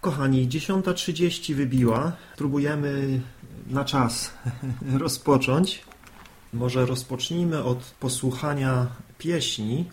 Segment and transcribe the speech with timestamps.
[0.00, 2.12] Kochani, 10.30 wybiła.
[2.36, 3.20] Próbujemy
[3.66, 4.30] na czas
[4.98, 5.82] rozpocząć.
[6.52, 8.86] Może rozpocznijmy od posłuchania
[9.18, 9.84] pieśni.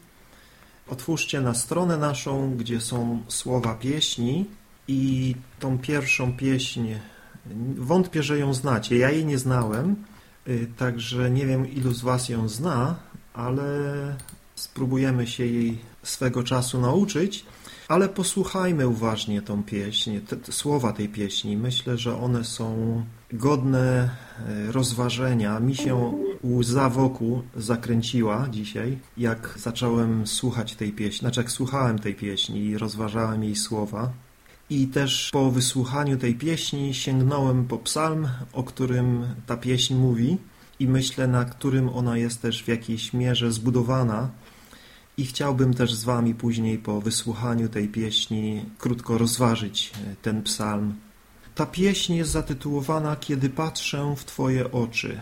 [0.87, 4.45] Otwórzcie na stronę naszą, gdzie są słowa pieśni
[4.87, 6.87] i tą pierwszą pieśń,
[7.77, 8.97] wątpię, że ją znacie.
[8.97, 9.95] Ja jej nie znałem,
[10.47, 12.95] y, także nie wiem, ilu z Was ją zna,
[13.33, 13.65] ale
[14.55, 17.45] spróbujemy się jej swego czasu nauczyć.
[17.87, 21.57] Ale posłuchajmy uważnie tą pieśń, te, te słowa tej pieśni.
[21.57, 24.09] Myślę, że one są godne
[24.47, 25.59] e, rozważenia.
[25.59, 26.13] Mi się
[26.43, 32.77] łza wokół zakręciła dzisiaj, jak zacząłem słuchać tej pieśni, znaczy jak słuchałem tej pieśni i
[32.77, 34.11] rozważałem jej słowa.
[34.69, 40.37] I też po wysłuchaniu tej pieśni sięgnąłem po psalm, o którym ta pieśń mówi
[40.79, 44.29] i myślę, na którym ona jest też w jakiejś mierze zbudowana
[45.17, 50.95] i chciałbym też z Wami później po wysłuchaniu tej pieśni krótko rozważyć e, ten psalm.
[51.55, 55.21] Ta pieśń jest zatytułowana Kiedy patrzę w Twoje oczy.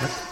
[0.00, 0.27] Yep.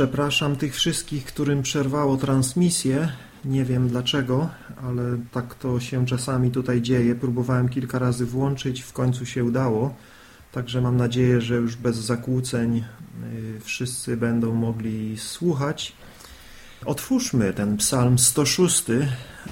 [0.00, 3.12] Przepraszam tych wszystkich, którym przerwało transmisję.
[3.44, 4.50] Nie wiem dlaczego,
[4.82, 5.02] ale
[5.32, 7.14] tak to się czasami tutaj dzieje.
[7.14, 9.94] Próbowałem kilka razy włączyć, w końcu się udało.
[10.52, 15.92] Także mam nadzieję, że już bez zakłóceń y, wszyscy będą mogli słuchać.
[16.84, 18.84] Otwórzmy ten psalm 106,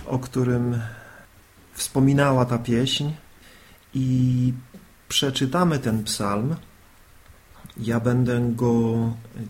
[0.06, 0.80] o którym
[1.72, 3.10] wspominała ta pieśń
[3.94, 4.52] i
[5.08, 6.56] przeczytamy ten psalm.
[7.78, 8.94] Ja będę go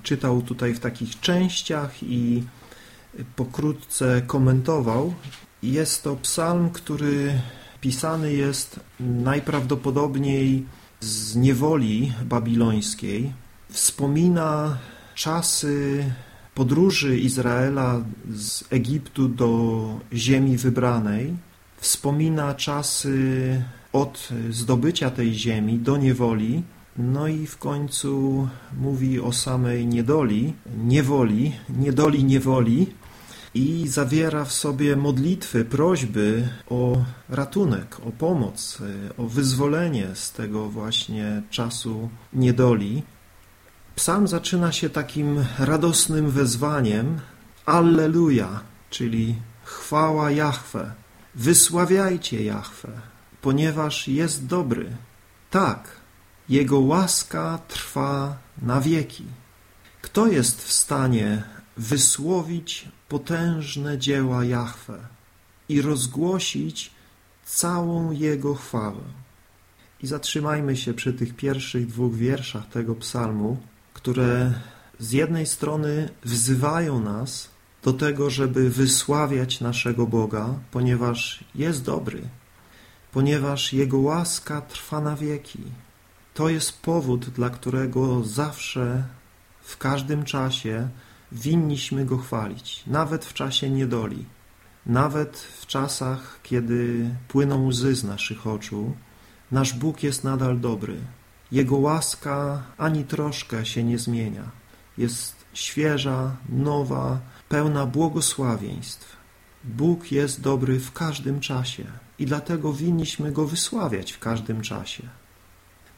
[0.03, 2.43] czytał tutaj w takich częściach i
[3.37, 5.15] pokrótce komentował.
[5.63, 7.33] Jest to psalm, który
[7.81, 10.67] pisany jest najprawdopodobniej
[11.01, 13.33] z niewoli babilońskiej.
[13.71, 14.79] Wspomina
[15.15, 16.05] czasy
[16.55, 18.05] podróży Izraela
[18.35, 21.37] z Egiptu do ziemi wybranej.
[21.77, 26.63] Wspomina czasy od zdobycia tej ziemi do niewoli,
[26.99, 28.49] no i w końcu
[28.81, 32.87] mówi o samej niedoli, niewoli, niedoli, niewoli
[33.55, 38.79] i zawiera w sobie modlitwy, prośby o ratunek, o pomoc,
[39.19, 43.03] o wyzwolenie z tego właśnie czasu niedoli.
[43.97, 47.21] Psalm zaczyna się takim radosnym wezwaniem
[47.67, 48.61] Alleluja,
[48.91, 49.35] czyli
[49.65, 50.93] chwała Jahwe.
[51.35, 52.89] Wysławiajcie Jahwe,
[53.43, 54.97] ponieważ jest dobry.
[55.51, 55.98] Tak,
[56.49, 59.25] Jego łaska trwa na wieki.
[60.03, 61.43] Kto jest w stanie
[61.77, 64.99] wysłowić potężne dzieła Jahwe
[65.69, 66.91] i rozgłosić
[67.45, 69.03] całą Jego chwałę?
[70.03, 73.57] I zatrzymajmy się przy tych pierwszych dwóch wierszach tego psalmu,
[73.95, 74.55] które
[74.99, 77.49] z jednej strony wzywają nas
[77.83, 82.23] do tego, żeby wysławiać naszego Boga, ponieważ jest dobry,
[83.13, 85.63] ponieważ Jego łaska trwa na wieki.
[86.39, 89.05] To jest powód, dla którego zawsze,
[89.63, 90.89] w każdym czasie
[91.33, 94.25] winniśmy Go chwalić, nawet w czasie niedoli,
[94.87, 98.97] nawet w czasach, kiedy płyną łzy z naszych oczu,
[99.51, 100.97] nasz Bóg jest nadal dobry.
[101.53, 104.51] Jego łaska ani troszkę się nie zmienia.
[104.99, 109.17] Jest świeża, nowa, pełna błogosławieństw.
[109.65, 111.85] Bóg jest dobry w każdym czasie
[112.19, 115.09] i dlatego winniśmy Go wysławiać w każdym czasie.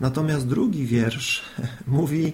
[0.01, 1.43] Natomiast drugi wiersz
[1.87, 2.33] mówi,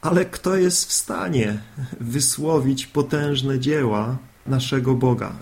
[0.00, 1.58] ale kto jest w stanie
[2.00, 4.16] wysłowić potężne dzieła
[4.46, 5.32] naszego Boga?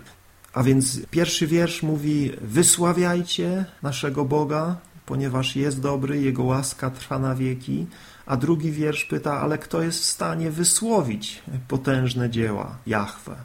[0.53, 4.77] A więc pierwszy wiersz mówi, wysławiajcie naszego Boga,
[5.07, 7.87] ponieważ jest dobry, Jego łaska trwa na wieki,
[8.27, 13.37] a drugi wiersz pyta, ale kto jest w stanie wysłowić potężne dzieła Jahwe?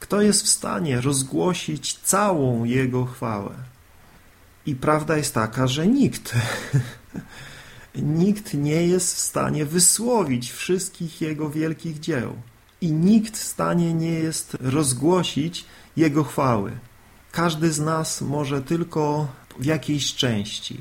[0.00, 3.50] Kto jest w stanie rozgłosić całą Jego chwałę?
[4.66, 6.34] I prawda jest taka, że nikt,
[7.94, 12.32] nikt nie jest w stanie wysłowić wszystkich Jego wielkich dzieł.
[12.80, 15.64] I nikt w stanie nie jest rozgłosić
[15.96, 16.72] Jego chwały.
[17.32, 19.28] Każdy z nas może tylko
[19.58, 20.80] w jakiejś części.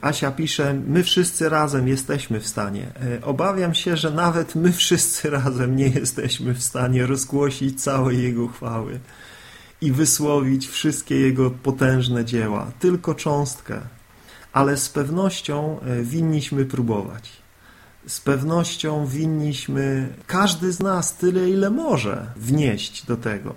[0.00, 2.90] Asia pisze, my wszyscy razem jesteśmy w stanie.
[3.20, 8.48] E, obawiam się, że nawet my wszyscy razem nie jesteśmy w stanie rozgłosić całej Jego
[8.48, 9.00] chwały
[9.80, 13.80] i wysłowić wszystkie Jego potężne dzieła, tylko cząstkę.
[14.58, 17.32] Ale z pewnością e, winniśmy próbować.
[18.06, 23.54] Z pewnością winniśmy, każdy z nas tyle, ile może wnieść do tego.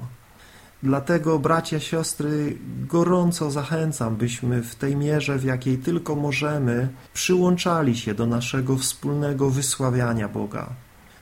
[0.84, 2.58] Dlatego, bracia, siostry,
[2.88, 9.50] gorąco zachęcam, byśmy w tej mierze, w jakiej tylko możemy, przyłączali się do naszego wspólnego
[9.50, 10.70] wysławiania Boga.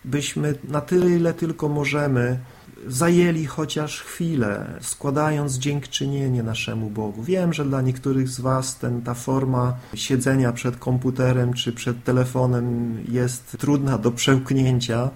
[0.06, 2.40] Byśmy na tyle, ile tylko możemy,
[2.88, 7.24] zajęli chociaż chwilę, składając dziękczynienie naszemu Bogu.
[7.24, 12.98] Wiem, że dla niektórych z Was ten, ta forma siedzenia przed komputerem czy przed telefonem
[13.12, 15.10] jest trudna do przełknięcia,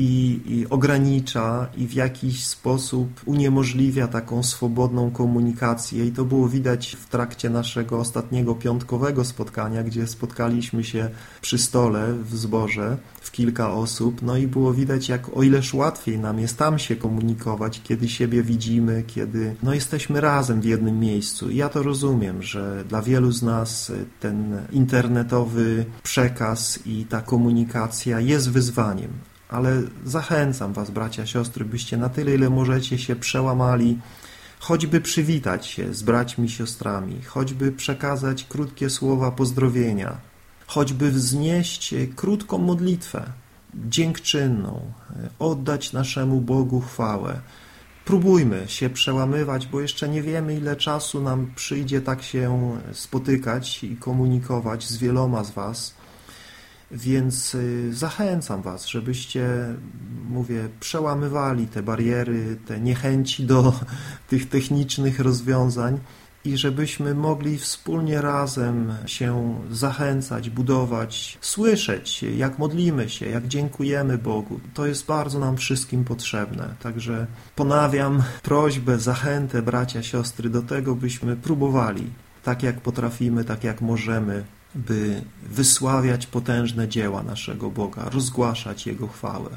[0.00, 6.96] i, i ogranicza i w jakiś sposób uniemożliwia taką swobodną komunikację i to było widać
[7.00, 13.72] w trakcie naszego ostatniego piątkowego spotkania, gdzie spotkaliśmy się przy stole w zborze w kilka
[13.72, 18.08] osób, no i było widać jak o ileż łatwiej nam jest tam się komunikować, kiedy
[18.08, 21.50] siebie widzimy, kiedy no jesteśmy razem w jednym miejscu.
[21.50, 28.20] I ja to rozumiem, że dla wielu z nas ten internetowy przekaz i ta komunikacja
[28.20, 29.10] jest wyzwaniem,
[29.50, 33.98] ale zachęcam Was, bracia, siostry, byście na tyle, ile możecie się przełamali,
[34.60, 40.16] choćby przywitać się z braćmi, siostrami, choćby przekazać krótkie słowa pozdrowienia,
[40.66, 43.32] choćby wznieść krótką modlitwę,
[43.74, 44.92] dziękczynną,
[45.38, 47.40] oddać naszemu Bogu chwałę.
[48.04, 53.96] Próbujmy się przełamywać, bo jeszcze nie wiemy, ile czasu nam przyjdzie tak się spotykać i
[53.96, 55.99] komunikować z wieloma z Was.
[56.92, 59.48] Więc y, zachęcam Was, żebyście,
[60.28, 63.72] mówię, przełamywali te bariery, te niechęci do
[64.30, 66.00] tych technicznych rozwiązań
[66.44, 74.60] i żebyśmy mogli wspólnie razem się zachęcać, budować, słyszeć, jak modlimy się, jak dziękujemy Bogu.
[74.74, 76.74] To jest bardzo nam wszystkim potrzebne.
[76.82, 82.10] Także ponawiam prośbę, zachętę bracia, siostry do tego, byśmy próbowali,
[82.42, 89.50] tak jak potrafimy, tak jak możemy, by wysławiać potężne dzieła naszego Boga, rozgłaszać Jego chwałę,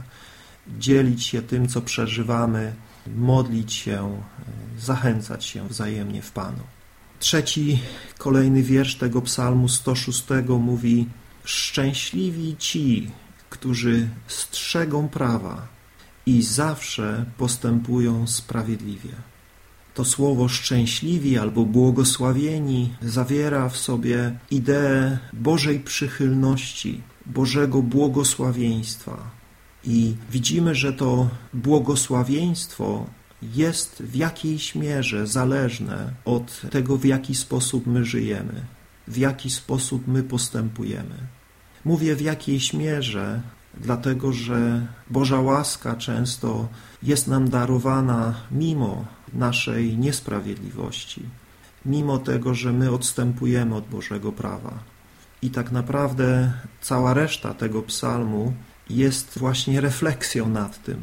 [0.80, 2.74] dzielić się tym, co przeżywamy,
[3.16, 4.22] modlić się,
[4.80, 6.64] zachęcać się wzajemnie w Panu.
[7.20, 7.80] Trzeci,
[8.18, 10.24] kolejny wiersz tego psalmu 106
[10.60, 11.08] mówi
[11.44, 13.12] Szczęśliwi ci,
[13.50, 15.68] którzy strzegą prawa
[16.26, 19.10] i zawsze postępują sprawiedliwie.
[19.94, 29.18] To słowo szczęśliwi albo błogosławieni zawiera w sobie ideę Bożej przychylności, Bożego błogosławieństwa.
[29.84, 33.06] I widzimy, że to błogosławieństwo
[33.42, 38.66] jest w jakiejś mierze zależne od tego, w jaki sposób my żyjemy,
[39.08, 41.16] w jaki sposób my postępujemy.
[41.86, 43.42] Mówię w jakiejś mierze,
[43.78, 46.68] dlatego że Boża łaska często
[47.04, 51.22] jest nam darowana mimo naszej niesprawiedliwości,
[51.86, 54.80] mimo tego, że my odstępujemy od Bożego prawa.
[55.42, 58.54] I tak naprawdę cała reszta tego psalmu
[58.90, 61.02] jest właśnie refleksją nad tym,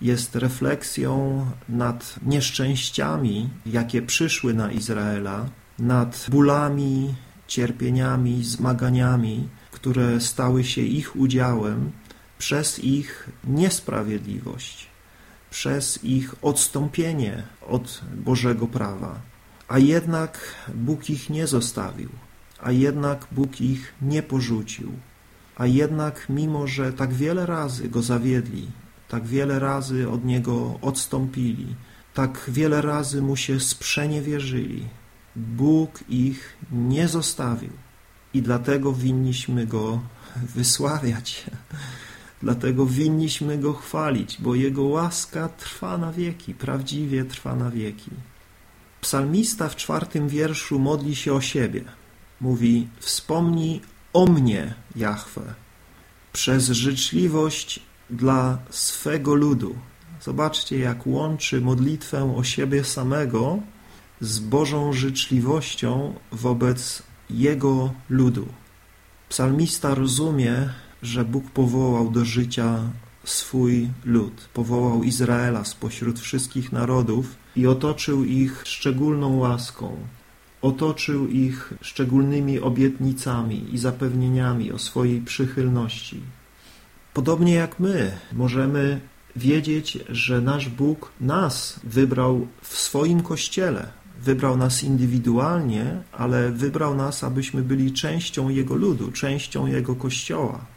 [0.00, 7.14] jest refleksją nad nieszczęściami, jakie przyszły na Izraela, nad bólami,
[7.46, 11.92] cierpieniami, zmaganiami, które stały się ich udziałem
[12.38, 14.86] przez ich niesprawiedliwość,
[15.52, 19.20] przez ich odstąpienie od Bożego prawa.
[19.68, 20.38] A jednak
[20.74, 22.08] Bóg ich nie zostawił,
[22.60, 24.92] a jednak Bóg ich nie porzucił,
[25.56, 28.66] a jednak mimo, że tak wiele razy Go zawiedli,
[29.08, 31.74] tak wiele razy od Niego odstąpili,
[32.14, 34.88] tak wiele razy Mu się sprzeniewierzyli.
[35.36, 37.72] Bóg ich nie zostawił
[38.34, 40.00] i dlatego winniśmy Go
[40.56, 41.44] wysławiać.
[42.42, 48.10] Dlatego winniśmy Go chwalić, bo Jego łaska trwa na wieki, prawdziwie trwa na wieki.
[49.00, 51.84] Psalmista w czwartym wierszu modli się o siebie.
[52.40, 53.80] Mówi, wspomnij
[54.12, 55.54] o mnie, Jahwe,
[56.32, 57.80] przez życzliwość
[58.10, 59.74] dla swego ludu.
[60.20, 63.58] Zobaczcie, jak łączy modlitwę o siebie samego
[64.20, 68.48] z Bożą życzliwością wobec Jego ludu.
[69.28, 70.68] Psalmista rozumie,
[71.02, 72.78] że Bóg powołał do życia
[73.24, 79.96] swój lud, powołał Izraela spośród wszystkich narodów i otoczył ich szczególną łaską,
[80.62, 86.20] otoczył ich szczególnymi obietnicami i zapewnieniami o swojej przychylności.
[87.14, 89.00] Podobnie jak my możemy
[89.36, 93.86] wiedzieć, że nasz Bóg nas wybrał w swoim Kościele.
[94.22, 100.71] Wybrał nas indywidualnie, ale wybrał nas, abyśmy byli częścią Jego ludu, częścią Jego Kościoła.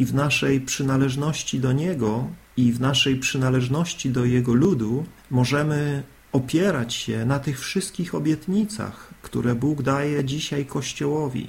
[0.00, 6.02] I w naszej przynależności do Niego i w naszej przynależności do Jego ludu możemy
[6.32, 11.46] opierać się na tych wszystkich obietnicach, które Bóg daje dzisiaj Kościołowi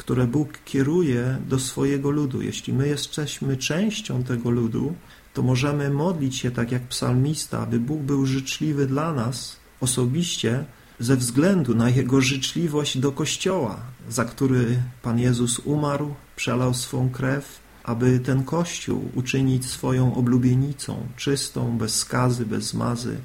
[0.00, 2.42] które Bóg kieruje do swojego ludu.
[2.42, 4.94] Jeśli my jesteśmy częścią tego ludu,
[5.34, 10.64] to możemy modlić się tak jak psalmista, aby Bóg był życzliwy dla nas osobiście
[11.00, 17.60] ze względu na Jego życzliwość do Kościoła, za który Pan Jezus umarł, przelał swą krew,
[17.90, 23.16] aby ten Kościół uczynić swoją oblubienicą, czystą, bez skazy, bez zmazy,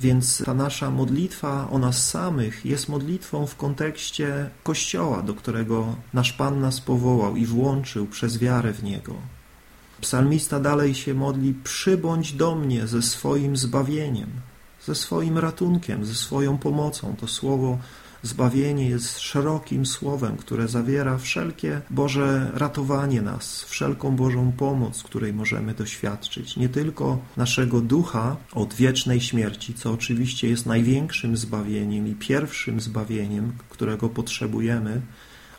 [0.00, 6.32] więc ta nasza modlitwa o nas samych jest modlitwą w kontekście Kościoła, do którego nasz
[6.32, 9.14] Pan nas powołał i włączył przez wiarę w Niego.
[10.00, 14.30] Psalmista dalej się modli, przybądź do mnie ze swoim zbawieniem,
[14.86, 17.16] ze swoim ratunkiem, ze swoją pomocą.
[17.20, 17.78] To słowo
[18.22, 25.74] Zbawienie jest szerokim słowem, które zawiera wszelkie Boże ratowanie nas, wszelką Bożą pomoc, której możemy
[25.74, 26.56] doświadczyć.
[26.56, 33.52] Nie tylko naszego ducha od wiecznej śmierci, co oczywiście jest największym zbawieniem i pierwszym zbawieniem,
[33.70, 35.00] którego potrzebujemy,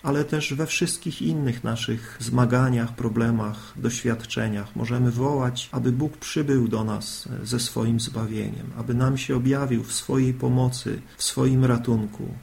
[0.04, 6.84] ale też we wszystkich innych naszych zmaganiach, problemach, doświadczeniach możemy wołać, aby Bóg przybył do
[6.84, 12.34] nas ze swoim zbawieniem, aby nam się objawił w swojej pomocy, w swoim ratunku,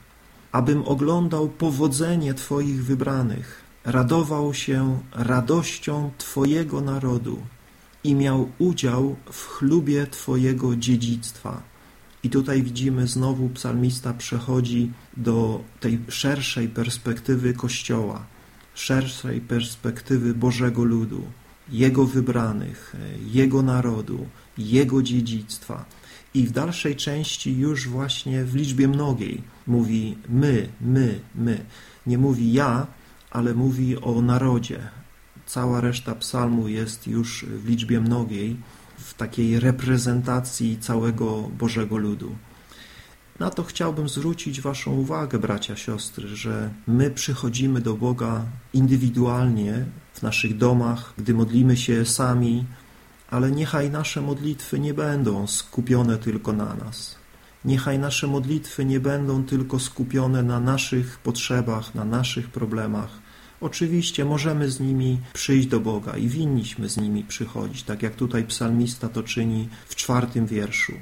[0.52, 7.38] abym oglądał powodzenie Twoich wybranych, radował się radością Twojego narodu
[8.04, 11.62] i miał udział w chlubie Twojego dziedzictwa.
[12.22, 18.26] I tutaj widzimy znowu psalmista przechodzi do tej szerszej perspektywy Kościoła,
[18.74, 21.22] szerszej perspektywy Bożego ludu,
[21.68, 22.96] Jego wybranych,
[23.32, 24.26] Jego narodu,
[24.58, 25.84] Jego dziedzictwa.
[26.34, 31.64] I w dalszej części już właśnie w liczbie mnogiej mówi my, my, my.
[32.06, 32.86] Nie mówi ja,
[33.30, 34.78] ale mówi o narodzie.
[35.46, 38.56] Cała reszta psalmu jest już w liczbie mnogiej,
[38.98, 42.36] w takiej reprezentacji całego Bożego ludu.
[43.38, 50.22] Na to chciałbym zwrócić Waszą uwagę, bracia, siostry, że my przychodzimy do Boga indywidualnie w
[50.22, 52.64] naszych domach, gdy modlimy się sami,
[53.30, 57.18] ale niechaj nasze modlitwy nie będą skupione tylko na nas.
[57.64, 63.10] Niechaj nasze modlitwy nie będą tylko skupione na naszych potrzebach, na naszych problemach.
[63.60, 68.44] Oczywiście możemy z nimi przyjść do Boga i winniśmy z nimi przychodzić, tak jak tutaj
[68.44, 70.92] psalmista to czyni w czwartym wierszu.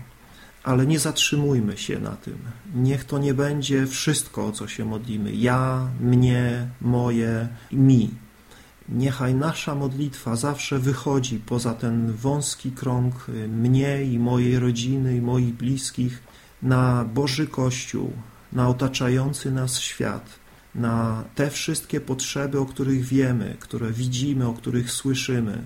[0.62, 2.38] Ale nie zatrzymujmy się na tym.
[2.74, 5.32] Niech to nie będzie wszystko, o co się modlimy.
[5.32, 8.10] Ja, mnie, moje, mi.
[8.88, 15.20] Niechaj nasza modlitwa zawsze wychodzi poza ten wąski krąg y, mnie i mojej rodziny i
[15.20, 16.22] moich bliskich
[16.62, 18.12] na Boży Kościół,
[18.52, 20.38] na otaczający nas świat,
[20.74, 25.62] na te wszystkie potrzeby, o których wiemy, które widzimy, o których słyszymy.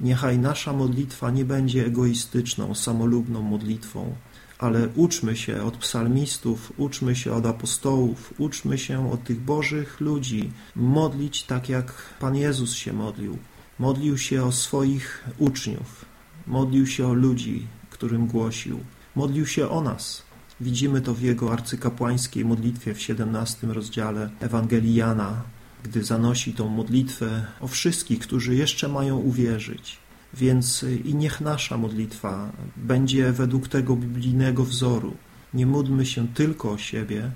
[0.00, 4.14] Niechaj nasza modlitwa nie będzie egoistyczną, samolubną modlitwą,
[4.62, 10.50] ale uczmy się od psalmistów, uczmy się od apostołów, uczmy się od tych bożych ludzi
[10.76, 13.38] modlić tak, jak Pan Jezus się modlił.
[13.78, 16.04] Modlił się o swoich uczniów,
[16.46, 18.80] modlił się o ludzi, którym głosił,
[19.16, 20.22] modlił się o nas.
[20.60, 25.42] Widzimy to w jego arcykapłańskiej modlitwie w 17 rozdziale Ewangelii Jana,
[25.84, 30.01] gdy zanosi tą modlitwę o wszystkich, którzy jeszcze mają uwierzyć.
[30.34, 35.16] Więc i niech nasza modlitwa będzie według tego biblijnego wzoru.
[35.54, 37.30] Nie módlmy się tylko o siebie,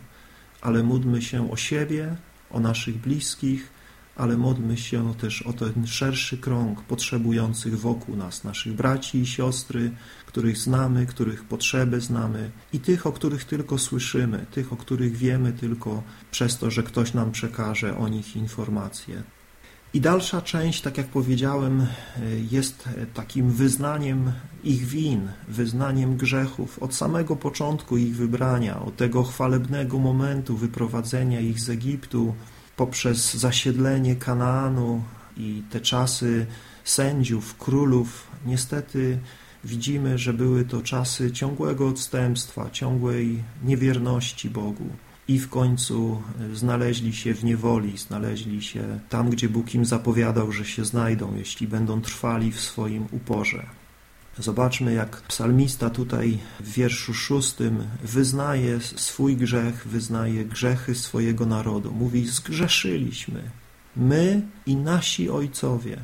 [0.60, 2.16] ale módlmy się o siebie,
[2.50, 3.70] o naszych bliskich,
[4.16, 9.90] ale módlmy się też o ten szerszy krąg potrzebujących wokół nas, naszych braci i siostry,
[10.26, 15.52] których znamy, których potrzeby znamy i tych, o których tylko słyszymy, tych, o których wiemy
[15.52, 19.22] tylko przez to, że ktoś nam przekaże o nich informacje.
[19.94, 21.86] I dalsza część, tak jak powiedziałem,
[22.50, 24.32] jest takim wyznaniem
[24.64, 31.60] ich win, wyznaniem grzechów od samego początku ich wybrania, od tego chwalebnego momentu wyprowadzenia ich
[31.60, 32.34] z Egiptu
[32.76, 35.02] poprzez zasiedlenie Kanaanu
[35.36, 36.46] i te czasy
[36.84, 38.26] sędziów, królów.
[38.46, 39.18] Niestety
[39.64, 44.88] widzimy, że były to czasy ciągłego odstępstwa, ciągłej niewierności Bogu
[45.28, 50.52] i w końcu e, znaleźli się w niewoli, znaleźli się tam, gdzie Bóg im zapowiadał,
[50.52, 53.66] że się znajdą, jeśli będą trwali w swoim uporze.
[54.38, 61.92] Zobaczmy, jak psalmista tutaj w wierszu szóstym wyznaje swój grzech, wyznaje grzechy swojego narodu.
[61.92, 63.42] Mówi, zgrzeszyliśmy,
[63.96, 65.96] my i nasi ojcowie,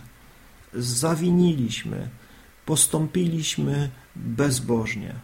[0.74, 2.08] zawiniliśmy,
[2.66, 5.14] postąpiliśmy bezbożnie.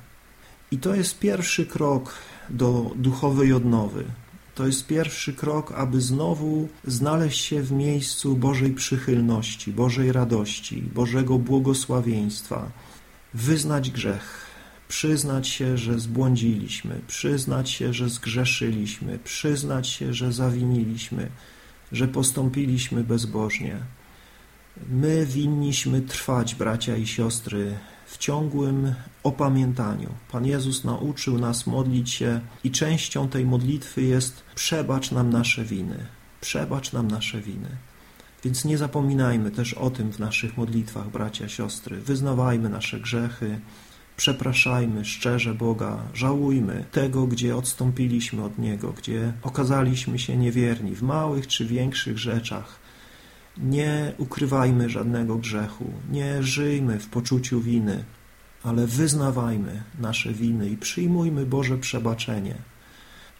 [0.70, 2.14] I to jest pierwszy krok
[2.50, 4.04] do duchowej odnowy.
[4.54, 11.38] To jest pierwszy krok, aby znowu znaleźć się w miejscu Bożej przychylności, Bożej radości, Bożego
[11.38, 12.70] błogosławieństwa,
[13.34, 14.46] wyznać grzech,
[14.88, 21.30] przyznać się, że zbłądziliśmy, przyznać się, że zgrzeszyliśmy, przyznać się, że zawiniliśmy,
[21.92, 23.76] że postąpiliśmy bezbożnie.
[24.90, 30.08] My winniśmy trwać, bracia i siostry, w ciągłym opamiętaniu.
[30.32, 36.06] Pan Jezus nauczył nas modlić się i częścią tej modlitwy jest przebacz nam nasze winy.
[36.40, 37.68] Przebacz nam nasze winy.
[38.44, 42.00] Więc nie zapominajmy też o tym w naszych modlitwach, bracia, siostry.
[42.00, 43.60] Wyznawajmy nasze grzechy,
[44.16, 51.46] przepraszajmy szczerze Boga, żałujmy tego, gdzie odstąpiliśmy od Niego, gdzie okazaliśmy się niewierni w małych
[51.46, 52.87] czy większych rzeczach.
[53.62, 58.04] Nie ukrywajmy żadnego grzechu, nie żyjmy w poczuciu winy,
[58.62, 62.54] ale wyznawajmy nasze winy i przyjmujmy Boże przebaczenie.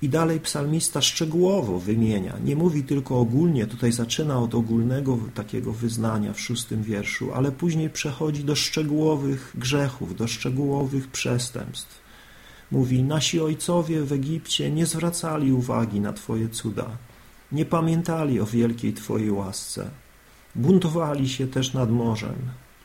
[0.03, 6.33] I dalej psalmista szczegółowo wymienia, nie mówi tylko ogólnie, tutaj zaczyna od ogólnego takiego wyznania
[6.33, 12.01] w szóstym wierszu, ale później przechodzi do szczegółowych grzechów, do szczegółowych przestępstw.
[12.71, 16.91] Mówi, nasi ojcowie w Egipcie nie zwracali uwagi na Twoje cuda,
[17.53, 19.91] nie pamiętali o wielkiej Twojej łasce.
[20.55, 22.37] Buntowali się też nad morzem,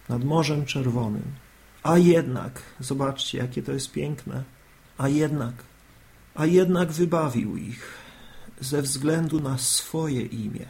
[0.09, 1.25] nad Morzem Czerwonym.
[1.83, 4.43] A jednak, zobaczcie, jakie to jest piękne,
[4.97, 5.53] a jednak
[6.35, 7.97] a jednak wybawił ich
[8.61, 10.65] ze względu na swoje imię,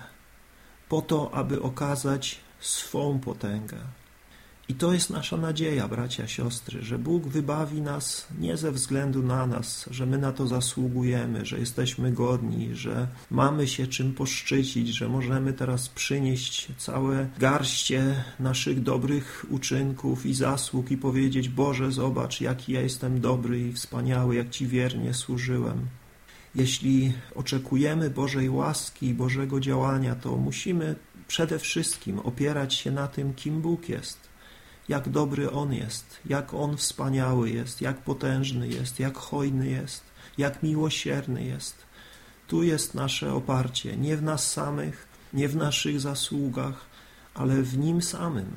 [0.89, 3.77] po to, aby okazać swą potęgę.
[4.69, 9.47] I to jest nasza nadzieja, bracia, siostry, że Bóg wybawi nas nie ze względu na
[9.47, 15.09] nas, że my na to zasługujemy, że jesteśmy godni, że mamy się czym poszczycić, że
[15.09, 22.73] możemy teraz przynieść całe garście naszych dobrych uczynków i zasług i powiedzieć: Boże, zobacz, jaki
[22.73, 25.87] ja jestem dobry i wspaniały, jak Ci wiernie służyłem.
[26.55, 30.95] Jeśli oczekujemy Bożej łaski i Bożego działania, to musimy
[31.27, 34.32] przede wszystkim opierać się na tym, kim Bóg jest
[34.89, 40.03] jak dobry On jest, jak On wspaniały jest, jak potężny jest, jak hojny jest,
[40.37, 41.75] jak miłosierny jest.
[42.47, 46.85] Tu jest nasze oparcie, nie w nas samych, nie w naszych zasługach,
[47.33, 48.51] ale w Nim samym.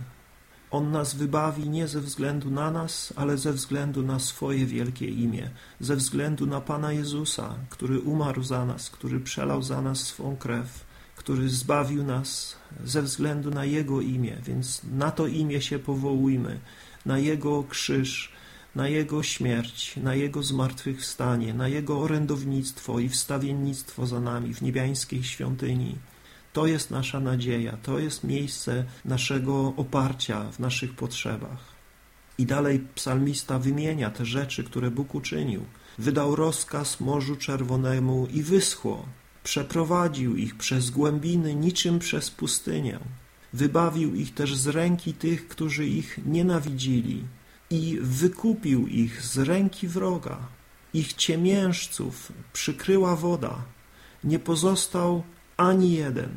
[0.71, 5.51] On nas wybawi nie ze względu na nas, ale ze względu na swoje wielkie imię,
[5.81, 10.85] ze względu na Pana Jezusa, który umarł za nas, który przelał za nas swą krew,
[11.17, 16.61] który zbawił nas ze względu na Jego imię, więc na to imię się powołujmy,
[17.07, 18.33] na Jego krzyż,
[18.75, 25.25] na Jego śmierć, na Jego zmartwychwstanie, na Jego orędownictwo i wstawiennictwo za nami w niebiańskiej
[25.25, 25.97] świątyni.
[26.53, 31.77] To jest nasza nadzieja, to jest miejsce naszego oparcia w naszych potrzebach.
[32.39, 35.65] I dalej psalmista wymienia te rzeczy, które Bóg uczynił.
[35.99, 39.07] Wydał rozkaz Morzu Czerwonemu i wyschło.
[39.47, 42.99] Przeprowadził ich przez głębiny niczym przez pustynię.
[43.53, 47.25] Wybawił ich też z ręki tych, którzy ich nienawidzili
[47.71, 50.39] i wykupił ich z ręki wroga.
[50.95, 53.55] Ich ciemiężców przykryła woda.
[54.25, 55.23] Nie pozostał
[55.57, 56.31] ani jeden.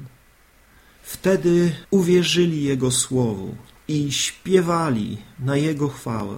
[1.03, 3.55] Wtedy uwierzyli Jego słowu
[3.87, 6.37] i śpiewali na Jego chwałę.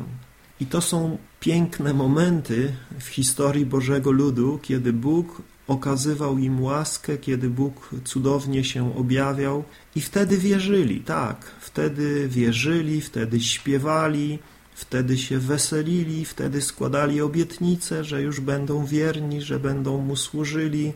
[0.60, 7.50] I to są piękne momenty w historii Bożego Ludu, kiedy Bóg okazywał im łaskę, kiedy
[7.50, 9.64] Bóg cudownie się objawiał.
[9.96, 14.40] I wtedy wierzyli, tak, wtedy wierzyli, wtedy śpiewali,
[14.76, 20.94] wtedy się weselili, wtedy składali obietnice, że już będą wierni, że będą Mu służyli,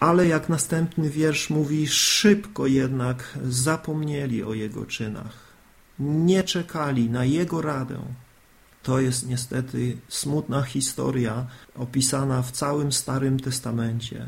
[0.00, 5.36] ale jak następny wiersz mówi, szybko jednak zapomnieli o Jego czynach,
[5.98, 7.98] nie czekali na Jego radę,
[8.84, 14.26] to jest niestety smutna historia opisana w całym Starym Testamencie.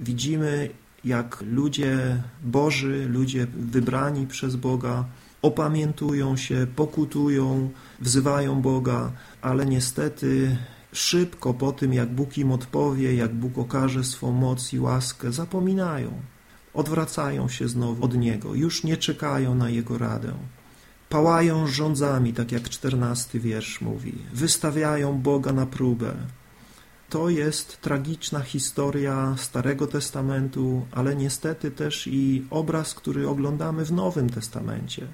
[0.00, 0.70] Widzimy,
[1.04, 5.04] jak ludzie Boży, ludzie wybrani przez Boga
[5.42, 10.56] opamiętują się, pokutują, wzywają Boga, ale niestety
[10.92, 16.10] szybko po tym, jak Bóg im odpowie, jak Bóg okaże swą moc i łaskę, zapominają.
[16.74, 20.32] Odwracają się znowu od Niego, już nie czekają na Jego radę
[21.08, 26.14] pałają rządzami, tak jak czternasty wiersz mówi, wystawiają Boga na próbę.
[27.08, 34.30] To jest tragiczna historia Starego Testamentu, ale niestety też i obraz, który oglądamy w Nowym
[34.30, 35.06] Testamencie.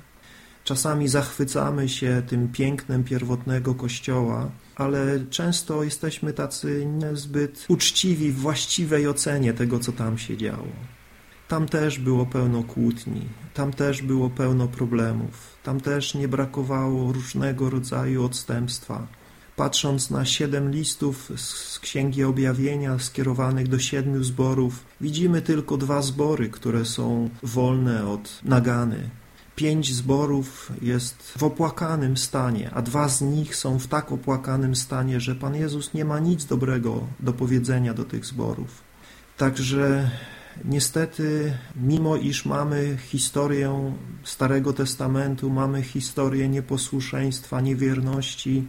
[0.64, 9.08] Czasami zachwycamy się tym pięknem pierwotnego Kościoła, ale często jesteśmy tacy niezbyt uczciwi w właściwej
[9.08, 10.68] ocenie tego, co tam się działo.
[11.48, 13.22] Tam też było pełno kłótni,
[13.54, 19.06] tam też było pełno problemów, tam też nie brakowało różnego rodzaju odstępstwa.
[19.56, 26.48] Patrząc na siedem listów z Księgi Objawienia skierowanych do siedmiu zborów, widzimy tylko dwa zbory,
[26.48, 29.10] które są wolne od nagany.
[29.56, 35.20] Pięć zborów jest w opłakanym stanie, a dwa z nich są w tak opłakanym stanie,
[35.20, 38.82] że Pan Jezus nie ma nic dobrego do powiedzenia do tych zborów.
[39.36, 40.10] Także
[40.64, 48.64] Niestety, mimo iż mamy historię Starego Testamentu, mamy historię nieposłuszeństwa, niewierności,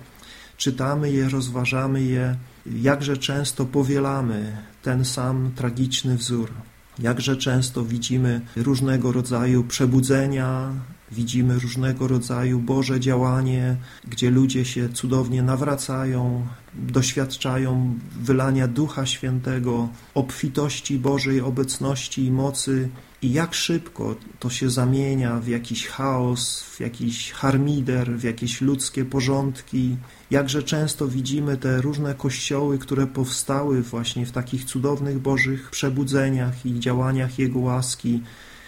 [0.58, 6.52] czytamy je, rozważamy je, jakże często powielamy ten sam tragiczny wzór.
[7.00, 10.72] Jakże często widzimy różnego rodzaju przebudzenia,
[11.12, 13.76] widzimy różnego rodzaju Boże działanie,
[14.08, 22.90] gdzie ludzie się cudownie nawracają, doświadczają wylania Ducha Świętego, obfitości Bożej obecności i mocy
[23.22, 29.06] i jak szybko to się zamienia w jakiś chaos, w jakiś harmider, w jakieś ludzkie
[29.06, 29.98] porządki.
[30.32, 36.80] Jakże często widzimy te różne kościoły, które powstały właśnie w takich cudownych Bożych przebudzeniach i
[36.80, 38.22] działaniach Jego łaski,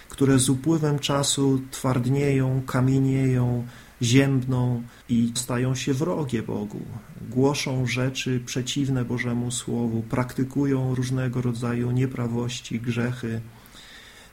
[0.09, 3.67] które z upływem czasu twardnieją, kamienieją,
[4.01, 6.81] ziębną i stają się wrogie Bogu.
[7.29, 13.41] Głoszą rzeczy przeciwne Bożemu Słowu, praktykują różnego rodzaju nieprawości, grzechy.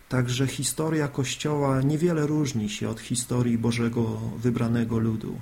[0.08, 5.40] Także historia Kościoła niewiele różni się od historii Bożego wybranego ludu.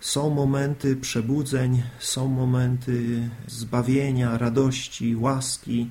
[0.00, 5.90] Są momenty przebudzeń, są momenty zbawienia, radości, łaski,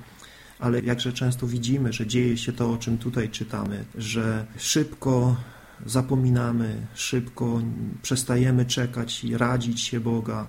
[0.60, 5.36] ale jakże często widzimy, że dzieje się to, o czym tutaj czytamy, że szybko
[5.86, 7.62] zapominamy szybko,
[8.02, 10.48] przestajemy czekać i radzić się Boga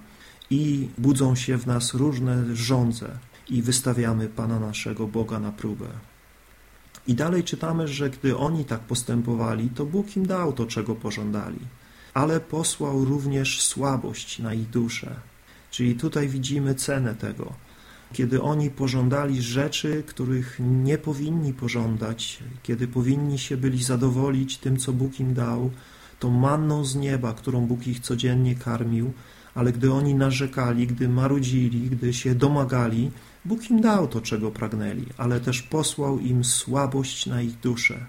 [0.50, 5.86] i budzą się w nas różne żądze i wystawiamy Pana naszego Boga na próbę.
[7.06, 11.60] I dalej czytamy, że gdy oni tak postępowali, to Bóg im dał to, czego pożądali,
[12.14, 15.14] ale posłał również słabość na ich duszę.
[15.70, 17.52] Czyli tutaj widzimy cenę tego.
[18.16, 24.92] Kiedy oni pożądali rzeczy, których nie powinni pożądać, kiedy powinni się byli zadowolić tym, co
[24.92, 25.70] Bóg im dał,
[26.18, 29.12] tą manną z nieba, którą Bóg ich codziennie karmił,
[29.54, 33.10] ale gdy oni narzekali, gdy marudzili, gdy się domagali,
[33.44, 38.06] Bóg im dał to, czego pragnęli, ale też posłał im słabość na ich duszę.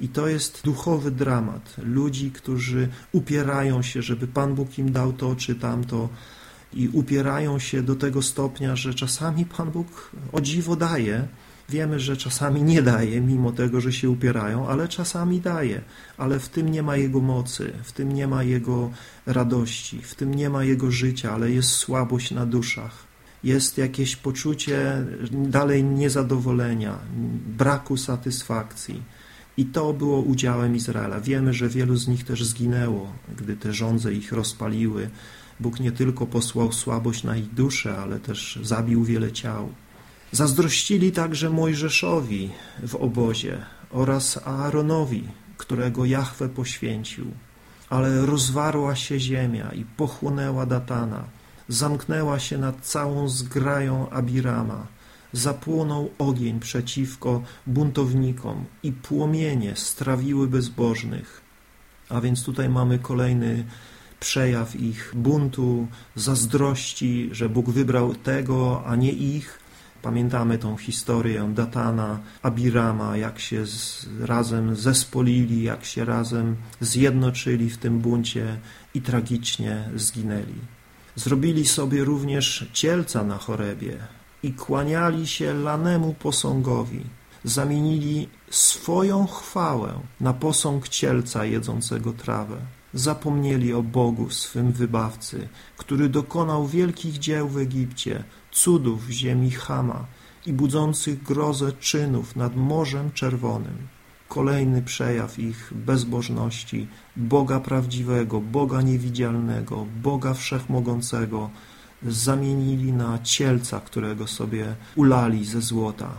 [0.00, 5.36] I to jest duchowy dramat ludzi, którzy upierają się, żeby Pan Bóg im dał to
[5.36, 6.08] czy tamto
[6.74, 11.28] i upierają się do tego stopnia, że czasami Pan Bóg o dziwo daje.
[11.68, 15.80] Wiemy, że czasami nie daje, mimo tego, że się upierają, ale czasami daje.
[16.16, 18.90] Ale w tym nie ma Jego mocy, w tym nie ma Jego
[19.26, 23.08] radości, w tym nie ma Jego życia, ale jest słabość na duszach
[23.44, 26.98] jest jakieś poczucie dalej niezadowolenia,
[27.46, 29.02] braku satysfakcji.
[29.56, 31.20] I to było udziałem Izraela.
[31.20, 35.10] Wiemy, że wielu z nich też zginęło, gdy te żądze ich rozpaliły.
[35.60, 39.68] Bóg nie tylko posłał słabość na ich duszę, ale też zabił wiele ciał.
[40.32, 42.50] Zazdrościli także Mojżeszowi
[42.88, 43.58] w obozie
[43.90, 47.26] oraz Aaronowi, którego Jahwe poświęcił.
[47.90, 51.24] Ale rozwarła się ziemia i pochłonęła Datana–
[51.68, 54.86] zamknęła się nad całą zgrają Abirama.
[55.32, 61.40] Zapłonął ogień przeciwko buntownikom i płomienie strawiły bezbożnych.
[62.08, 63.64] A więc tutaj mamy kolejny
[64.20, 69.58] przejaw ich buntu, zazdrości, że Bóg wybrał tego, a nie ich.
[70.02, 77.78] Pamiętamy tą historię Datana, Abirama, jak się z, razem zespolili, jak się razem zjednoczyli w
[77.78, 78.58] tym buncie
[78.94, 80.60] i tragicznie zginęli.
[81.16, 83.96] Zrobili sobie również cielca na chorebie
[84.42, 87.00] i kłaniali się lanemu posągowi.
[87.44, 92.56] Zamienili swoją chwałę na posąg cielca jedzącego trawę.
[92.94, 100.06] Zapomnieli o Bogu, swym wybawcy, który dokonał wielkich dzieł w Egipcie, cudów w ziemi Hama
[100.46, 103.88] i budzących grozę czynów nad Morzem Czerwonym
[104.28, 111.50] kolejny przejaw ich bezbożności, Boga prawdziwego, Boga niewidzialnego, Boga wszechmogącego
[112.02, 116.10] zamienili na cielca, którego sobie ulali ze złota.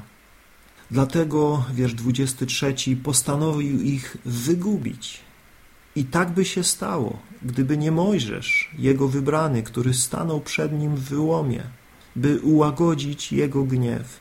[0.92, 5.29] Dlatego, wiersz 23, postanowił ich wygubić.
[6.00, 11.10] I tak by się stało, gdyby nie Mojżesz, jego wybrany, który stanął przed nim w
[11.10, 11.64] wyłomie,
[12.16, 14.20] by ułagodzić jego gniew,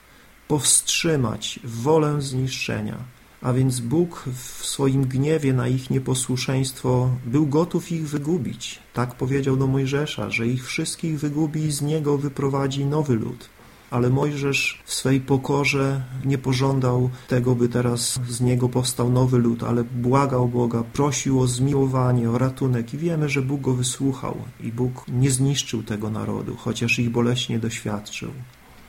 [0.48, 2.98] powstrzymać wolę zniszczenia
[3.42, 8.78] a więc Bóg w swoim gniewie na ich nieposłuszeństwo był gotów ich wygubić.
[8.94, 13.48] Tak powiedział do Mojżesza, że ich wszystkich wygubi i z niego wyprowadzi nowy lud.
[13.90, 19.62] Ale Mojżesz w swej pokorze nie pożądał tego, by teraz z niego powstał nowy lud,
[19.62, 24.72] ale błagał Boga, prosił o zmiłowanie, o ratunek i wiemy, że Bóg go wysłuchał i
[24.72, 28.30] Bóg nie zniszczył tego narodu, chociaż ich boleśnie doświadczył.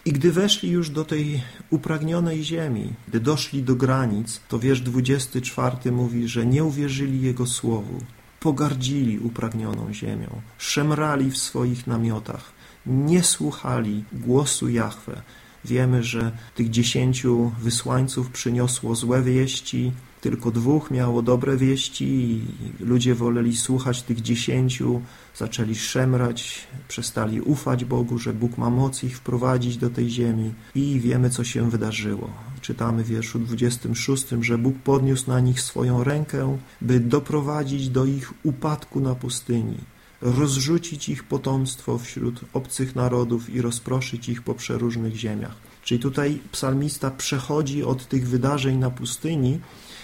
[0.06, 5.92] I gdy weszli już do tej upragnionej ziemi, gdy doszli do granic, to wiersz 24
[5.92, 8.00] mówi, że nie uwierzyli Jego słowu,
[8.40, 12.52] pogardzili upragnioną ziemią, szemrali w swoich namiotach,
[12.86, 15.22] nie słuchali głosu Jahwe.
[15.66, 22.42] Wiemy, że tych dziesięciu wysłańców przyniosło złe wieści, tylko dwóch miało dobre wieści i
[22.80, 25.02] ludzie woleli słuchać tych dziesięciu,
[25.36, 31.00] zaczęli szemrać, przestali ufać Bogu, że Bóg ma moc ich wprowadzić do tej ziemi i
[31.00, 32.30] wiemy, co się wydarzyło.
[32.62, 38.34] Czytamy w wierszu 26, że Bóg podniósł na nich swoją rękę, by doprowadzić do ich
[38.44, 39.78] upadku na pustyni,
[40.22, 45.56] rozrzucić ich potomstwo wśród obcych narodów i rozproszyć ich po przeróżnych ziemiach.
[45.84, 49.60] Czyli tutaj psalmista przechodzi od tych wydarzeń na pustyni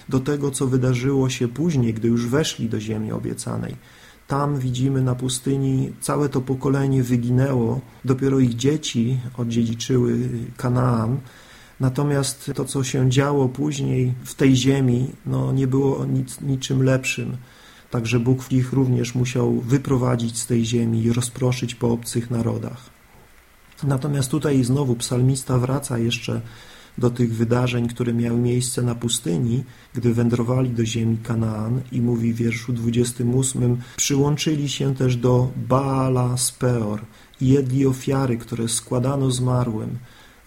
[0.10, 3.76] do tego, co wydarzyło się później, gdy już weszli do ziemi obiecanej.
[4.28, 11.18] Tam widzimy na pustyni całe to pokolenie wyginęło, dopiero ich dzieci odziedziczyły Kanaan,
[11.80, 17.38] natomiast to, co się działo później w tej ziemi, no, nie było nic, niczym lepszym.
[17.96, 22.90] Także Bóg ich również musiał wyprowadzić z tej ziemi i rozproszyć po obcych narodach.
[23.84, 26.42] Natomiast tutaj znowu psalmista wraca jeszcze
[26.98, 32.34] do tych wydarzeń, które miały miejsce na pustyni, gdy wędrowali do ziemi Kanaan i mówi
[32.34, 37.02] w wierszu 28 przyłączyli się też do Baala Speor
[37.42, 39.98] i jedli ofiary, które składano zmarłym,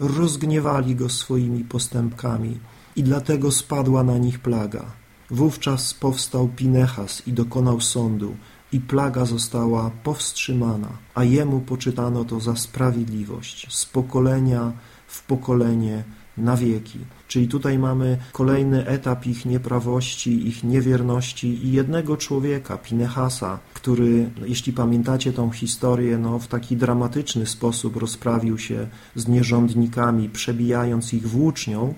[0.01, 2.59] rozgniewali go swoimi postępkami
[2.97, 5.08] i dlatego spadła na nich plaga.
[5.31, 8.37] Wówczas powstał Pinechas i dokonał sądu,
[8.73, 14.73] i plaga została powstrzymana, a jemu poczytano to za sprawiedliwość z pokolenia
[15.07, 16.05] w pokolenie
[16.39, 16.99] na wieki.
[17.29, 24.73] Czyli tutaj mamy kolejny etap ich nieprawości, ich niewierności i jednego człowieka, Pinechasa, który, jeśli
[24.73, 31.95] pamiętacie tą historię, no, w taki dramatyczny sposób rozprawił się z nierządnikami, przebijając ich włócznią,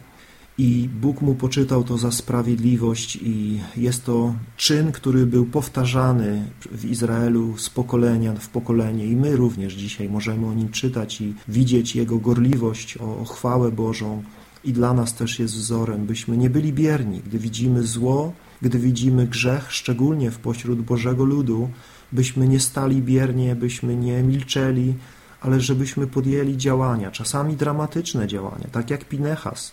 [0.60, 6.84] i Bóg mu poczytał to za sprawiedliwość i jest to czyn, który był powtarzany w
[6.84, 9.06] Izraelu z pokolenia w pokolenie.
[9.06, 14.22] I my również dzisiaj możemy o nim czytać i widzieć jego gorliwość o chwałę Bożą.
[14.64, 19.26] I dla nas też jest wzorem, byśmy nie byli bierni, gdy widzimy zło, gdy widzimy
[19.26, 21.70] grzech, szczególnie w pośród Bożego ludu,
[22.12, 24.94] byśmy nie stali biernie, byśmy nie milczeli,
[25.40, 29.72] ale żebyśmy podjęli działania, czasami dramatyczne działania, tak jak Pinechas,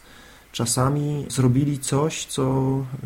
[0.58, 2.44] Czasami zrobili coś, co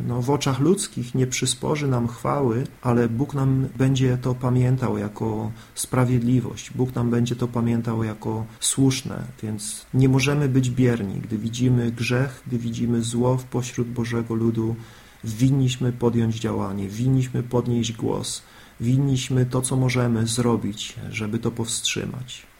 [0.08, 5.52] no, w oczach ludzkich nie przysporzy nam chwały, ale Bóg nam będzie to pamiętał jako
[5.76, 6.72] sprawiedliwość.
[6.76, 11.22] Bóg nam będzie to pamiętał jako słuszne, więc nie możemy być bierni.
[11.22, 14.76] Gdy widzimy grzech, gdy widzimy zło w pośród Bożego ludu,
[15.24, 18.44] winniśmy podjąć działanie, winniśmy podnieść głos,
[18.82, 22.51] winniśmy to, co możemy zrobić, żeby to powstrzymać.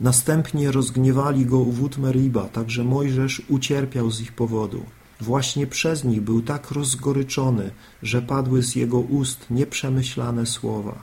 [0.00, 4.84] Następnie rozgniewali go wód Meriba, także Mojżesz ucierpiał z ich powodu.
[5.20, 7.70] Właśnie przez nich był tak rozgoryczony,
[8.02, 11.02] że padły z jego ust nieprzemyślane słowa.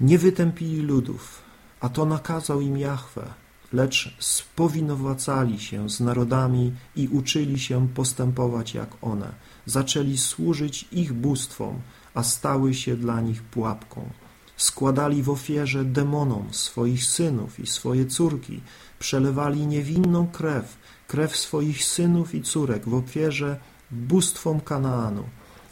[0.00, 1.42] Nie wytępili ludów,
[1.80, 3.34] a to nakazał im Jahwe,
[3.72, 9.32] lecz spowinowacali się z narodami i uczyli się postępować jak one.
[9.66, 11.80] Zaczęli służyć ich bóstwom,
[12.14, 14.10] a stały się dla nich pułapką.
[14.56, 18.60] Składali w ofierze demonom swoich synów i swoje córki,
[18.98, 20.76] przelewali niewinną krew,
[21.08, 25.24] krew swoich synów i córek w ofierze bóstwom Kanaanu.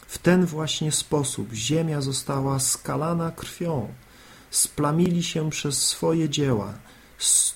[0.07, 3.87] W ten właśnie sposób ziemia została skalana krwią.
[4.51, 6.73] Splamili się przez swoje dzieła,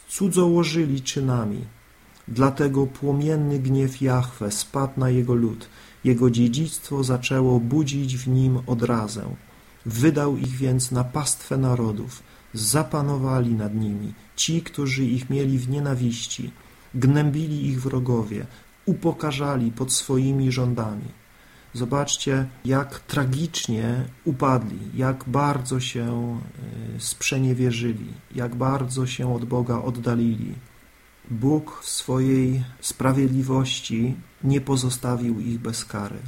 [0.10, 1.66] cudzołożyli czynami.
[2.28, 5.70] Dlatego płomienny gniew Jahwe spadł na jego lud.
[6.04, 9.36] Jego dziedzictwo zaczęło budzić w nim odrazę.
[9.88, 12.24] Wydał ich więc na pastwę narodów,
[12.54, 16.52] zapanowali nad nimi ci, którzy ich mieli w nienawiści,
[16.96, 18.46] gnębili ich wrogowie,
[18.86, 21.08] upokarzali pod swoimi rządami.
[21.74, 26.40] Zobaczcie, jak tragicznie upadli, jak bardzo się
[26.96, 30.54] e, sprzeniewierzyli, jak bardzo się od Boga oddalili.
[31.32, 36.20] Bóg w swojej sprawiedliwości nie pozostawił ich bez kary.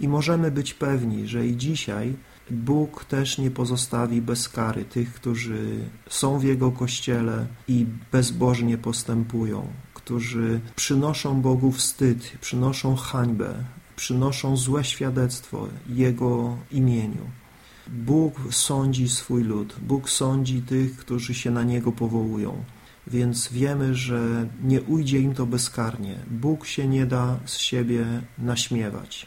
[0.00, 2.14] I możemy być pewni, że i dzisiaj
[2.50, 9.66] Bóg też nie pozostawi bez kary tych, którzy są w Jego Kościele i bezbożnie postępują,
[9.94, 13.54] którzy przynoszą Bogu wstyd, przynoszą hańbę,
[13.96, 17.30] przynoszą złe świadectwo Jego imieniu.
[17.88, 22.64] Bóg sądzi swój lud, Bóg sądzi tych, którzy się na Niego powołują,
[23.06, 26.18] więc wiemy, że nie ujdzie im to bezkarnie.
[26.30, 28.06] Bóg się nie da z siebie
[28.38, 29.26] naśmiewać.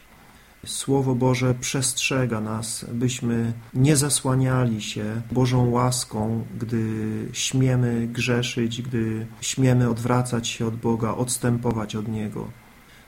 [0.65, 6.86] Słowo Boże przestrzega nas, byśmy nie zasłaniali się Bożą łaską, gdy
[7.34, 12.47] śmiemy grzeszyć, gdy śmiemy odwracać się od Boga, odstępować od Niego.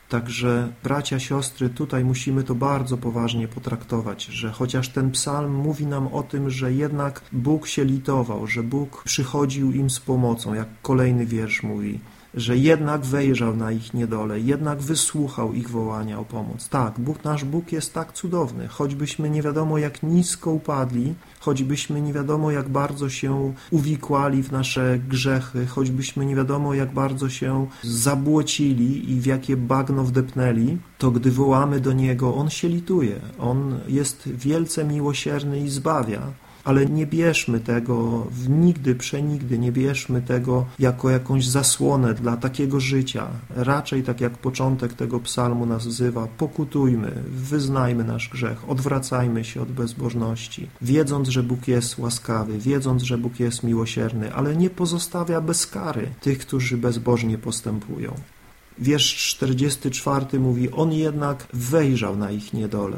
[0.09, 6.07] Także bracia, siostry, tutaj musimy to bardzo poważnie potraktować, że chociaż ten psalm mówi nam
[6.07, 11.25] o tym, że jednak Bóg się litował, że Bóg przychodził im z pomocą, jak kolejny
[11.25, 11.99] wiersz mówi,
[12.33, 16.69] że jednak wejrzał na ich niedole, jednak wysłuchał ich wołania o pomoc.
[16.69, 22.13] Tak, Bóg, nasz Bóg jest tak cudowny, choćbyśmy nie wiadomo jak nisko upadli, choćbyśmy nie
[22.13, 29.11] wiadomo jak bardzo się uwikłali w nasze grzechy, choćbyśmy nie wiadomo jak bardzo się zabłocili
[29.11, 34.29] i w jakie bagno wdepnęli, to gdy wołamy do Niego, On się lituje, On jest
[34.29, 36.21] wielce miłosierny i zbawia
[36.63, 43.28] ale nie bierzmy tego nigdy, przenigdy, nie bierzmy tego jako jakąś zasłonę dla takiego życia.
[43.49, 49.71] Raczej tak jak początek tego psalmu nas wzywa, pokutujmy, wyznajmy nasz grzech, odwracajmy się od
[49.71, 55.67] bezbożności, wiedząc, że Bóg jest łaskawy, wiedząc, że Bóg jest miłosierny, ale nie pozostawia bez
[55.67, 58.13] kary tych, którzy bezbożnie postępują.
[58.80, 62.97] Wiersz 44 mówi, on jednak wejrzał na ich niedolę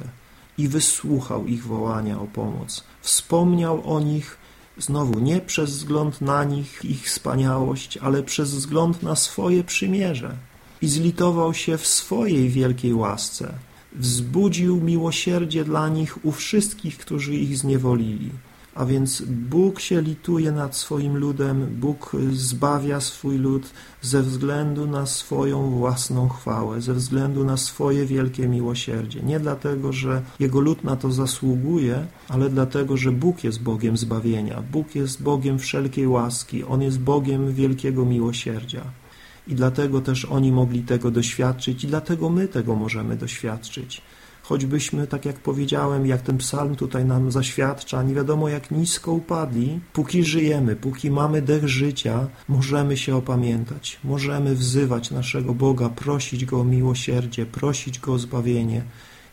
[0.58, 2.84] i wysłuchał ich wołania o pomoc.
[3.06, 4.38] Wspomniał o nich
[4.78, 10.36] znowu nie przez wzgląd na nich, ich wspaniałość, ale przez wzgląd na swoje przymierze
[10.82, 13.54] i zlitował się w swojej wielkiej łasce.
[13.94, 18.30] Wzbudził miłosierdzie dla nich u wszystkich, którzy ich zniewolili.
[18.76, 23.70] A więc Bóg się lituje nad swoim ludem, Bóg zbawia swój lud
[24.02, 29.20] ze względu na swoją własną chwałę, ze względu na swoje wielkie miłosierdzie.
[29.24, 34.64] Nie dlatego, że Jego lud na to zasługuje, ale dlatego, że Bóg jest Bogiem zbawienia,
[34.72, 38.82] Bóg jest Bogiem wszelkiej łaski, On jest Bogiem wielkiego miłosierdzia.
[39.48, 44.02] I dlatego też oni mogli tego doświadczyć i dlatego my tego możemy doświadczyć
[44.48, 49.80] choćbyśmy, tak jak powiedziałem, jak ten psalm tutaj nam zaświadcza, nie wiadomo jak nisko upadli,
[49.94, 56.60] póki żyjemy, póki mamy dech życia, możemy się opamiętać, możemy wzywać naszego Boga, prosić Go
[56.60, 58.82] o miłosierdzie, prosić Go o zbawienie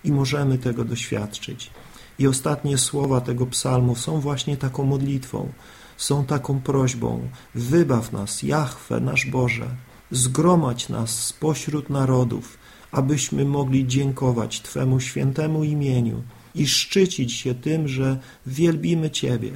[0.05, 1.71] i możemy tego doświadczyć.
[2.19, 5.49] I ostatnie słowa tego psalmu są właśnie taką modlitwą,
[5.97, 9.67] są taką prośbą, wybaw nas, Jahwe, nasz Boże,
[10.11, 12.62] zgromadź nas spośród narodów,
[12.93, 16.23] abyśmy mogli dziękować Twemu świętemu imieniu
[16.55, 19.51] i szczycić się tym, że wielbimy Ciebie.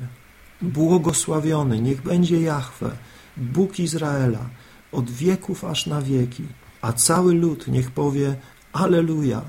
[0.62, 2.90] Błogosławiony niech będzie Jahwe,
[3.36, 4.50] Bóg Izraela,
[4.92, 6.44] od wieków aż na wieki,
[6.80, 8.36] a cały lud niech powie
[8.72, 9.42] Aleluja,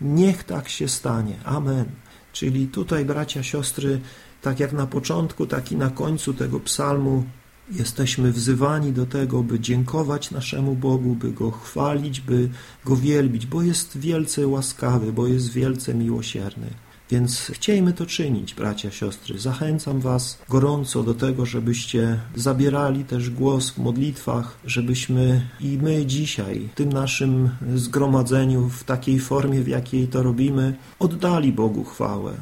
[0.00, 1.86] niech tak się stanie, Amen.
[2.32, 4.00] Czyli tutaj, bracia, siostry,
[4.42, 7.24] tak jak na początku, tak i na końcu tego psalmu
[7.72, 12.48] Jesteśmy wzywani do tego, by dziękować naszemu Bogu, by Go chwalić, by
[12.84, 16.70] Go wielbić, bo jest wielce łaskawy, bo jest wielce miłosierny.
[17.10, 19.38] Więc chciejmy to czynić, bracia, siostry.
[19.38, 26.68] Zachęcam Was gorąco do tego, żebyście zabierali też głos w modlitwach, żebyśmy i my dzisiaj
[26.72, 32.34] w tym naszym zgromadzeniu, w takiej formie, w jakiej to robimy, oddali Bogu chwałę,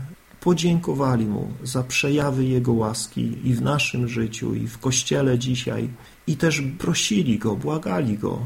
[0.43, 5.89] podziękowali Mu za przejawy Jego łaski i w naszym życiu, i w Kościele dzisiaj,
[6.27, 8.39] i też prosili Go, błagali Go,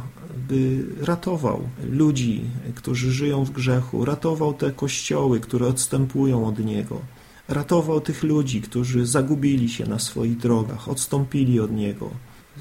[0.48, 2.44] by ratował ludzi,
[2.74, 7.00] którzy żyją w grzechu, ratował te kościoły, które odstępują od Niego,
[7.48, 12.10] ratował tych ludzi, którzy zagubili się na swoich drogach, odstąpili od Niego.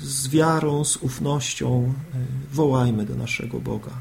[0.02, 2.18] Z wiarą, z ufnością e,
[2.54, 3.92] wołajmy do naszego Boga.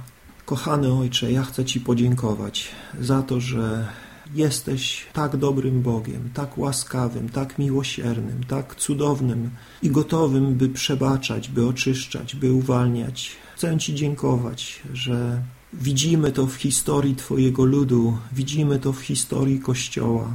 [0.44, 2.68] Kochany Ojcze, ja chcę Ci podziękować
[3.00, 3.88] za to, że
[4.34, 9.50] Jesteś tak dobrym Bogiem, tak łaskawym, tak miłosiernym, tak cudownym
[9.82, 13.30] i gotowym, by przebaczać, by oczyszczać, by uwalniać.
[13.56, 20.28] Chcę Ci dziękować, że widzimy to w historii Twojego ludu, widzimy to w historii Kościoła,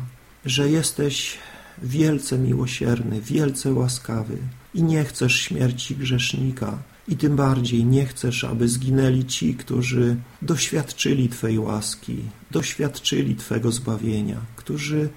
[0.45, 1.37] że jesteś
[1.83, 4.37] wielce miłosierny, wielce łaskawy
[4.73, 6.77] i nie chcesz śmierci grzesznika,
[7.09, 12.17] i tym bardziej nie chcesz, aby zginęli ci, którzy doświadczyli Twej łaski,
[12.51, 15.09] doświadczyli Twego zbawienia, którzy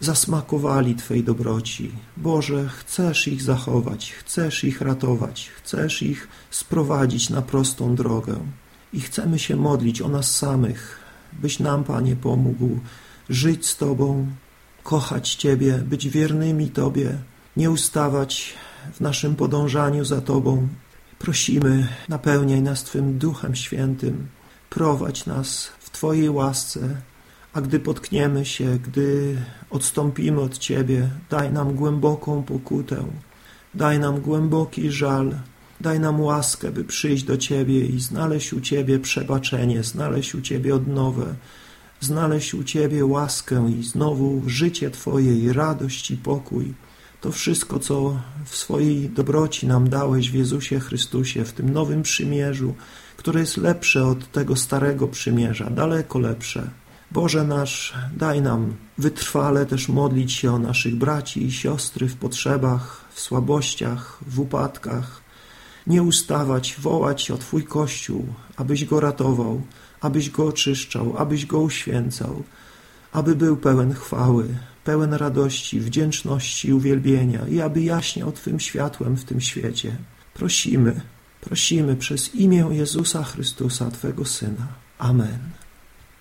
[0.00, 1.90] zasmakowali Twej dobroci.
[2.16, 8.36] Boże, chcesz ich zachować, chcesz ich ratować, chcesz ich sprowadzić na prostą drogę.
[8.92, 10.98] I chcemy się modlić o nas samych,
[11.32, 12.78] byś nam, Panie, pomógł
[13.28, 14.26] żyć z Tobą,
[14.82, 17.18] kochać Ciebie, być wiernymi Tobie,
[17.56, 18.54] nie ustawać
[18.92, 20.68] w naszym podążaniu za Tobą,
[21.18, 24.26] Prosimy, napełniaj nas Twym Duchem Świętym,
[24.70, 26.96] prowadź nas w Twojej łasce,
[27.52, 29.36] a gdy potkniemy się, gdy
[29.70, 33.04] odstąpimy od Ciebie, daj nam głęboką pokutę,
[33.74, 35.34] daj nam głęboki żal,
[35.80, 40.74] daj nam łaskę, by przyjść do Ciebie i znaleźć u Ciebie przebaczenie, znaleźć u Ciebie
[40.74, 41.34] odnowę,
[42.00, 46.74] znaleźć u Ciebie łaskę i znowu życie Twoje i radość i pokój.
[47.20, 52.74] To wszystko, co w swojej dobroci nam dałeś w Jezusie Chrystusie, w tym nowym przymierzu,
[53.16, 56.70] które jest lepsze od tego starego przymierza, daleko lepsze.
[57.10, 63.04] Boże nasz, daj nam wytrwale też modlić się o naszych braci i siostry w potrzebach,
[63.12, 65.20] w słabościach, w upadkach.
[65.86, 69.62] Nie ustawać, wołać o Twój Kościół, abyś go ratował,
[70.00, 72.42] abyś go oczyszczał, abyś go uświęcał,
[73.12, 74.48] aby był pełen chwały,
[74.86, 79.96] pełen radości, wdzięczności i uwielbienia i aby jaśniał Twym światłem w tym świecie.
[80.34, 81.00] Prosimy,
[81.40, 84.66] prosimy przez imię Jezusa Chrystusa, Twego Syna.
[84.98, 85.65] Amen.